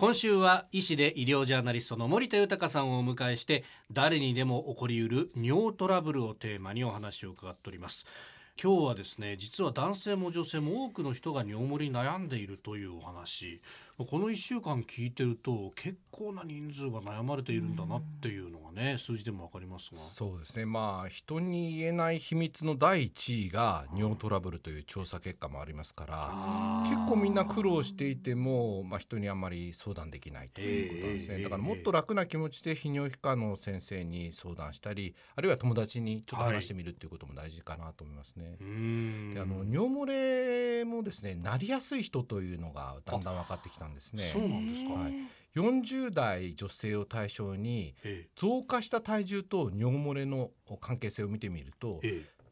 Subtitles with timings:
[0.00, 8.06] 今週は医師で医療ジャーナリストの森田豊さんをお迎えして誰にでも起こりうる尿トラブルをテーマにお話を伺っております。
[8.62, 13.60] 今日はですね実は男性も女性も多くの人が尿漏れに悩んでいるというお話。
[13.98, 19.98] この1週間聞いてると結構な人数が悩まれているんだなっていうのね数字でも分かりますが。
[20.00, 20.64] そうですね。
[20.64, 38.44] まあ人に言えない秘密の第一位が尿トラブルという調査結果もありますから結構みんな苦労していても、まあ、人にあんまり相談できないということなんですね、えー、だからもっと楽な気持ちで泌尿器科の先生に相談したりあるいは友達にちょっと話してみるっていうことも大事かなと思いますね。
[38.44, 44.22] はいであの尿漏れもですねなりやすい人というのがだんだん分かってきたんですね。
[44.22, 45.12] そうなんですか、はい
[45.56, 47.94] 40代女性を対象に
[48.36, 52.00] 増加した体重と尿漏れの関係性を見てみると、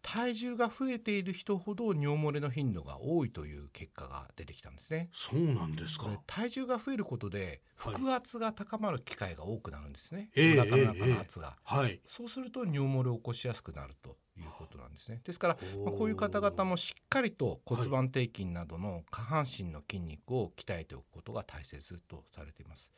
[0.02, 5.08] 体重が増えている人ほど尿漏れの頻度が多いという結果が出てきたんですね。
[5.12, 6.06] そうなんですか。
[6.28, 10.30] 体重が増えることで腹圧が高まる機会が多くなるんですね。
[10.36, 15.20] はい、お腹の中の圧が、はい、そうすると尿漏れを起こしやすくなるということなんですね。
[15.24, 22.92] ですから、まあ、こういう方々もしっかりと骨盤底筋などの下半身の筋肉を鍛えておくことが大切とされています。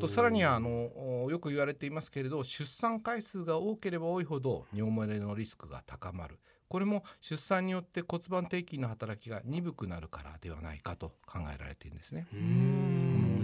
[0.00, 6.38] とさらにあのよく言われていますけれど出産回数が多ければ多いほど尿漏れのリスクが高まる。
[6.68, 12.26] これも出産によって骨盤底筋の働きが鈍くなるからではないかと考えられているんですね。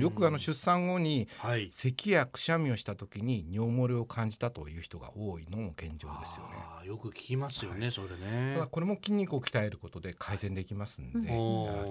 [0.02, 1.28] よくあの出産後に
[1.70, 6.46] 咳やくしゃみをした時に尿漏れを感じたという人が多いのも現状ですよ
[6.82, 6.88] ね。
[6.88, 8.54] よく聞きますよね、はい、それね。
[8.54, 11.28] ただこれも筋肉を鍛えることで改善できますんで、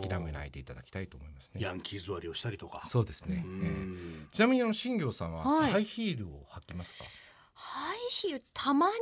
[0.08, 1.62] 諦めないでいただきたいと思いますね。
[1.62, 2.82] ヤンキー座りをしたりとか。
[2.86, 3.44] そうですね。
[3.46, 7.06] えー、ちなみにあの新業さんはハイヒールを履きますか？
[7.06, 7.31] はい
[7.64, 8.94] ハイヒールたまに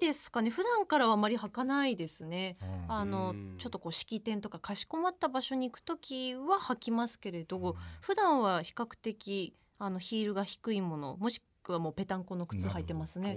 [0.00, 0.50] ですかね。
[0.50, 2.56] 普段からはあまり履かないですね、
[2.88, 13.36] うん、あのちょっとこう式典とかかしこまった場所に行く時は履きますけれど、うん、普段は比較的あのヒールが低いものもしくはもうぺたんこの靴履いてますね。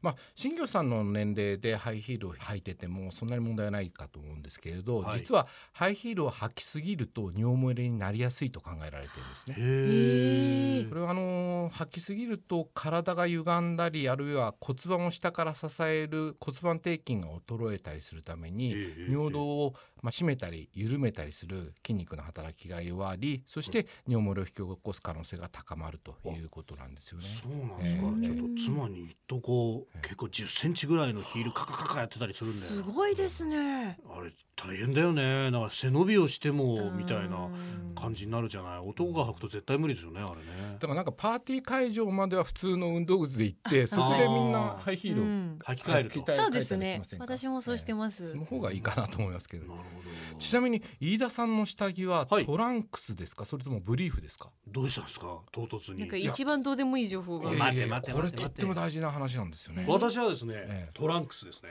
[0.00, 10.88] まあ新業さんの年齢でハイヒールを履いててもそんなに問題ないかと思うんですけれど、はい、実はハイヒールを履きすぎると尿漏れになりやすいと考えられてるんですね。
[10.88, 18.74] これはあの履きすぎると体が歪んだりあるいは骨盤を下から支える骨盤底筋が衰えたりするために
[19.08, 27.26] 尿道をまあ締めたり緩めたりする筋肉の働きが弱りそして尿漏れを引き起こす可能性が高まるということなんですよね。
[27.48, 32.72] そうなんですか、えー、ちょっと妻に言っとこう、結構10センチぐらいのヒールカカカカやってたりするんだよ。
[32.90, 33.98] すごいですね。
[34.06, 35.50] あれ大変だよね。
[35.52, 37.48] なんか背伸びをしてもみたいな
[37.94, 38.78] 感じになるじゃない。
[38.78, 40.76] 男が履くと絶対無理ですよねあれね。
[40.78, 46.36] だからなんかパーティー会場までは普通の運動靴で行ってそこでみんなハイヒールを履き替えると。
[46.36, 47.00] そうですね。
[47.18, 49.66] 私もそうしてます、その方がいいかなと思いますけど。
[49.66, 50.38] なるほど。
[50.38, 54.50] ちなみに飯田さんの下着はトランクスですか、それともブリーフですか？
[54.66, 55.38] どうしたんですか？
[55.52, 56.00] 唐突に。
[56.00, 57.50] なんか一番どうでもいい情報が。
[57.52, 58.12] 待って待って。
[58.12, 59.84] これとっても大事な話なんですよね。
[59.88, 61.70] 私はですね、トランクスですね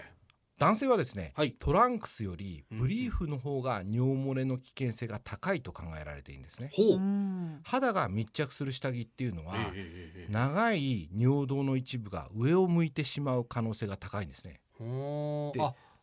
[0.59, 6.72] 男性はですね、はい、トランクスよりブリーフの方が尿漏れの危険性が高いと考えられているんですね。
[7.63, 9.56] 肌が密着する下着っていうのは、
[10.29, 14.59] 長い尿道の一部が上を向いてしまう可能性が高いんですね。
[14.79, 14.85] で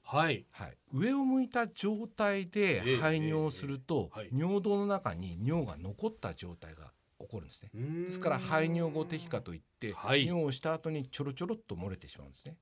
[0.06, 7.70] はい、はい、上を向いた状態で排尿すると、尿道の中に尿が残った状態が起こるんですね。
[8.06, 12.56] ですから排尿後滴下といって、はい、尿をした後にちょろちょろっと漏れてしまうんですね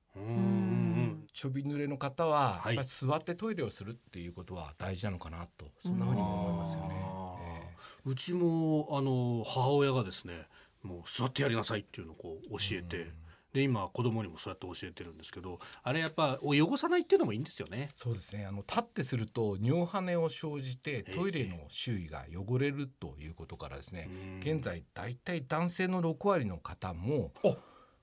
[1.33, 6.95] ちょび濡れの方は、やっぱり座ってトイレをするっていうことは大事なのかなとそんなふうに思いますよね、
[8.05, 10.47] えー、うちもあの母親がですね
[10.83, 13.11] もう座ってやりなさいっていうのをこう教えて、
[13.53, 17.89] で今子供にもそうやって教えてるんですけどあれやっぱ汚さないっていうのもいいんですよね。
[17.95, 18.45] そうですね。
[18.45, 24.09] あの立ってすると尿跳ねを生じてトイレの周囲が汚れるということからですね、
[24.41, 27.31] 現在だいたい男性の6割の方も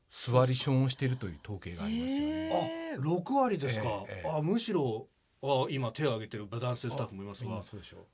[0.09, 2.77] 座りションをしているという統計がありますよね。
[2.77, 5.07] あ6割ですか、えーえー、あむしろ。
[5.43, 7.63] あ今手を挙げてる男性スタッフもいますが。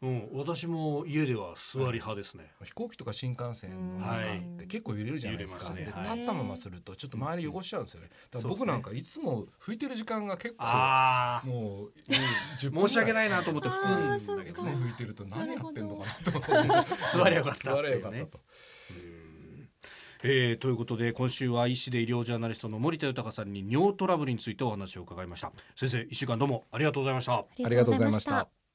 [0.03, 5.93] うん、私も家では座り派ですね、はい、飛行機とか新幹線の中って結構揺れるじゃないですか、ね、立っ
[6.25, 8.11] たままするとちょっと周り汚しちゃうんですよね。
[8.31, 11.93] だから僕なんかいつも拭いてる時間が結構もう
[12.89, 18.41] 申し訳ないなと思って拭くんだけど、いつも拭いてると何やってんのかなと 座りゃよかった座りゃよかったと。
[20.23, 25.53] えー、ということで今週は医師で医療ジャーナリストの森田豊さんに尿トラブルについてお話を伺いました。
[25.75, 27.35] 先生一週間どうもありがとうございました。
[27.35, 28.66] ありがとうございました。